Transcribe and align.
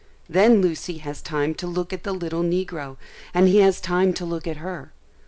Then 0.27 0.61
Lucy 0.63 0.97
has 0.97 1.21
time 1.21 1.53
to 1.53 1.67
look 1.67 1.93
at 1.93 2.01
the 2.01 2.11
little 2.11 2.41
Negro, 2.41 2.97
and 3.35 3.47
he 3.47 3.57
has 3.57 3.79
time 3.79 4.13
to 4.15 4.25
look 4.25 4.47
at 4.47 4.57
her. 4.57 4.93